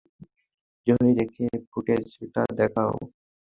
জহির, 0.87 1.17
ওকে 1.21 1.47
ফুটেজটা 1.69 2.43
দেখাও। 2.59 2.93